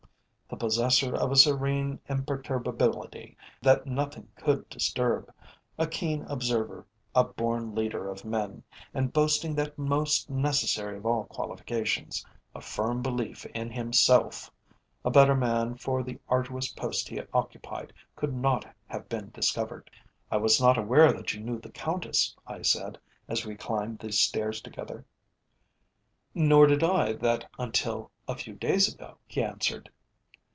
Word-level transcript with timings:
The 0.51 0.57
possessor 0.67 1.15
of 1.15 1.31
a 1.31 1.37
serene 1.37 2.01
imperturbability 2.09 3.37
that 3.61 3.85
nothing 3.87 4.27
could 4.35 4.67
disturb, 4.67 5.31
a 5.77 5.87
keen 5.87 6.23
observer, 6.25 6.85
a 7.15 7.23
born 7.23 7.73
leader 7.73 8.09
of 8.11 8.25
men, 8.25 8.61
and 8.93 9.13
boasting 9.13 9.55
that 9.55 9.77
most 9.77 10.29
necessary 10.29 10.97
of 10.97 11.05
all 11.05 11.23
qualifications, 11.23 12.25
a 12.53 12.59
firm 12.59 13.01
belief 13.01 13.45
in 13.55 13.71
himself, 13.71 14.51
a 15.05 15.09
better 15.09 15.35
man 15.35 15.75
for 15.77 16.03
the 16.03 16.19
arduous 16.27 16.67
post 16.67 17.07
he 17.07 17.21
occupied 17.33 17.93
could 18.17 18.33
not 18.33 18.65
have 18.87 19.07
been 19.07 19.29
discovered. 19.33 19.89
"I 20.29 20.35
was 20.35 20.59
not 20.59 20.77
aware 20.77 21.13
that 21.13 21.33
you 21.33 21.39
knew 21.39 21.59
the 21.61 21.71
Countess," 21.71 22.35
I 22.45 22.61
said, 22.61 22.97
as 23.29 23.45
we 23.45 23.55
climbed 23.55 23.99
the 23.99 24.11
stairs 24.11 24.59
together. 24.59 25.05
"Nor 26.35 26.67
did 26.67 26.83
I 26.83 27.13
that 27.13 27.49
until 27.57 28.11
a 28.27 28.35
few 28.35 28.53
days 28.55 28.93
ago," 28.93 29.17
he 29.27 29.41
answered. 29.41 29.89